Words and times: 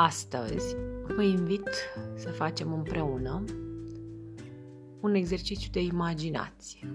Astăzi 0.00 0.76
vă 1.16 1.22
invit 1.22 1.68
să 2.14 2.30
facem 2.30 2.72
împreună 2.72 3.44
un 5.00 5.14
exercițiu 5.14 5.70
de 5.72 5.80
imaginație. 5.80 6.92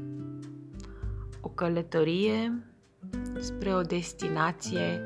O 1.42 1.50
călătorie 1.50 2.64
spre 3.40 3.74
o 3.74 3.82
destinație 3.82 5.02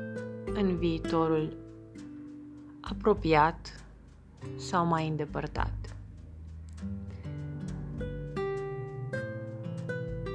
în 0.52 0.76
viitorul 0.76 1.56
apropiat 2.80 3.84
sau 4.56 4.86
mai 4.86 5.08
îndepărtat. 5.08 5.96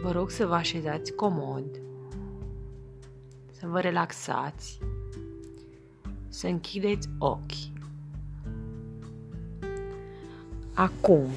Vă 0.03 0.11
rog 0.11 0.29
să 0.29 0.45
vă 0.45 0.53
așezați 0.53 1.13
comod, 1.13 1.81
să 3.51 3.67
vă 3.67 3.79
relaxați 3.79 4.79
să 6.33 6.47
închideți 6.47 7.09
ochii. 7.17 7.73
Acum, 10.73 11.27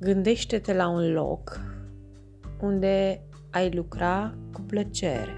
gândește-te 0.00 0.74
la 0.74 0.88
un 0.88 1.12
loc 1.12 1.60
unde 2.60 3.22
ai 3.50 3.70
lucra 3.70 4.34
cu 4.52 4.60
plăcere. 4.60 5.36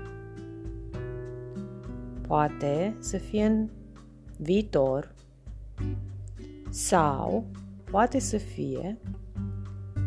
Poate 2.26 2.96
să 2.98 3.18
fie 3.18 3.44
în 3.44 3.68
viitor 4.36 5.14
sau 6.70 7.46
poate 7.90 8.18
să 8.18 8.36
fie 8.36 8.98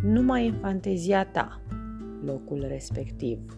numai 0.03 0.47
în 0.47 0.53
fantezia 0.61 1.25
ta 1.25 1.61
locul 2.25 2.65
respectiv. 2.67 3.57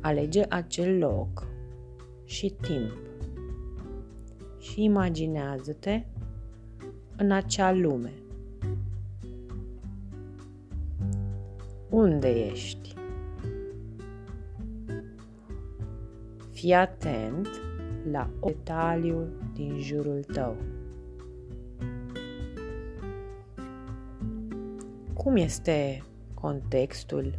Alege 0.00 0.44
acel 0.48 0.98
loc 0.98 1.46
și 2.24 2.54
timp 2.60 2.98
și 4.58 4.82
imaginează-te 4.82 6.04
în 7.16 7.30
acea 7.30 7.72
lume. 7.72 8.12
Unde 11.90 12.28
ești? 12.28 12.94
Fii 16.50 16.74
atent 16.74 17.48
la 18.10 18.30
o 18.40 18.48
detaliu 18.48 19.26
din 19.54 19.78
jurul 19.78 20.24
tău. 20.32 20.56
Cum 25.14 25.36
este 25.36 26.02
contextul, 26.34 27.38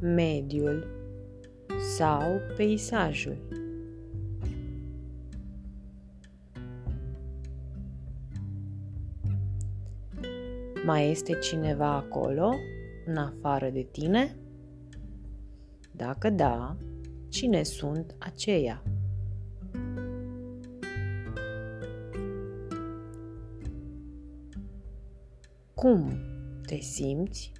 mediul 0.00 0.86
sau 1.78 2.40
peisajul. 2.56 3.36
Mai 10.84 11.10
este 11.10 11.38
cineva 11.38 11.94
acolo, 11.94 12.54
în 13.06 13.16
afară 13.16 13.70
de 13.70 13.88
tine? 13.90 14.36
Dacă 15.92 16.30
da, 16.30 16.76
cine 17.28 17.62
sunt 17.62 18.14
aceia? 18.18 18.82
Cum 25.74 26.12
te 26.66 26.76
simți 26.76 27.52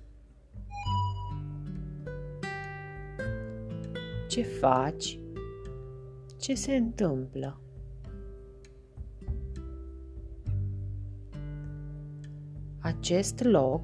ce 4.35 4.43
faci, 4.43 5.19
ce 6.39 6.55
se 6.55 6.75
întâmplă. 6.75 7.61
Acest 12.79 13.43
loc 13.43 13.83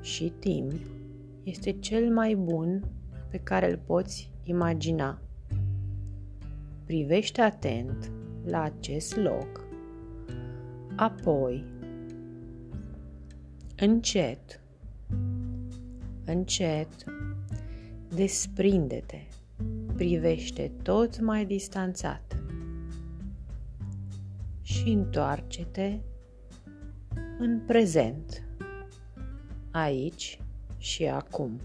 și 0.00 0.32
timp 0.38 0.72
este 1.42 1.72
cel 1.72 2.12
mai 2.12 2.34
bun 2.34 2.84
pe 3.30 3.38
care 3.38 3.70
îl 3.70 3.78
poți 3.86 4.32
imagina. 4.42 5.20
Privește 6.84 7.40
atent 7.40 8.12
la 8.44 8.62
acest 8.62 9.16
loc, 9.16 9.64
apoi 10.96 11.64
încet, 13.76 14.60
încet, 16.24 17.04
desprinde-te 18.14 19.18
privește 20.00 20.72
tot 20.82 21.20
mai 21.20 21.44
distanțat 21.44 22.36
și 24.62 24.88
întoarce-te 24.88 25.98
în 27.38 27.60
prezent, 27.66 28.42
aici 29.70 30.40
și 30.78 31.04
acum. 31.04 31.60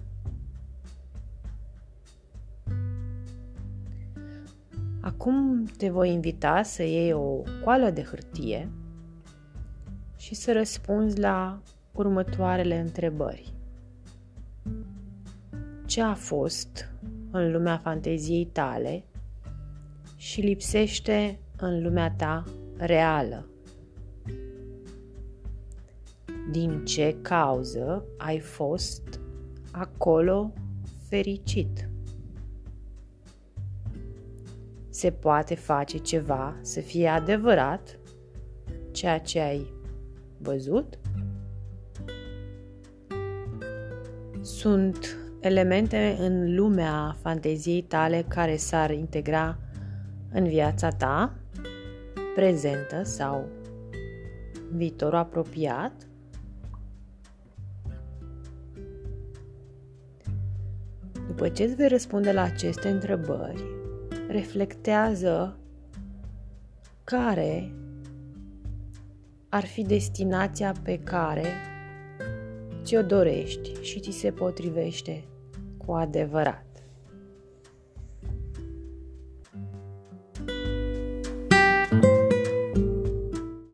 Acum 4.99 5.65
te 5.77 5.89
voi 5.89 6.11
invita 6.11 6.63
să 6.63 6.83
iei 6.83 7.13
o 7.13 7.41
coală 7.63 7.89
de 7.89 8.03
hârtie 8.03 8.69
și 10.17 10.35
să 10.35 10.51
răspunzi 10.51 11.19
la 11.19 11.61
următoarele 11.91 12.79
întrebări. 12.79 13.53
Ce 15.85 16.01
a 16.01 16.13
fost 16.13 16.89
în 17.35 17.51
lumea 17.51 17.77
fanteziei 17.77 18.45
tale 18.45 19.03
și 20.15 20.41
lipsește 20.41 21.39
în 21.57 21.83
lumea 21.83 22.11
ta 22.11 22.43
reală. 22.77 23.49
Din 26.51 26.85
ce 26.85 27.17
cauză 27.21 28.05
ai 28.17 28.39
fost 28.39 29.19
acolo 29.71 30.53
fericit? 31.09 31.89
Se 34.89 35.11
poate 35.11 35.55
face 35.55 35.97
ceva 35.97 36.55
să 36.61 36.79
fie 36.79 37.07
adevărat 37.07 37.99
ceea 38.91 39.19
ce 39.19 39.39
ai 39.39 39.73
văzut? 40.37 40.97
Sunt 44.41 45.24
elemente 45.45 46.15
în 46.19 46.55
lumea 46.55 47.15
fanteziei 47.21 47.81
tale 47.81 48.25
care 48.27 48.55
s-ar 48.55 48.91
integra 48.91 49.57
în 50.31 50.47
viața 50.47 50.89
ta, 50.89 51.33
prezentă 52.35 53.03
sau 53.03 53.47
viitorul 54.71 55.17
apropiat. 55.17 55.91
După 61.27 61.49
ce 61.49 61.63
îți 61.63 61.75
vei 61.75 61.87
răspunde 61.87 62.31
la 62.31 62.41
aceste 62.41 62.89
întrebări, 62.89 63.63
reflectează 64.27 65.57
care 67.03 67.71
ar 69.49 69.65
fi 69.65 69.81
destinația 69.81 70.73
pe 70.83 70.99
care 70.99 71.45
ți-o 72.83 73.01
dorești 73.01 73.81
și 73.81 73.99
ți 73.99 74.11
se 74.11 74.31
potrivește 74.31 75.23
cu 75.85 75.91
adevărat. 75.91 76.74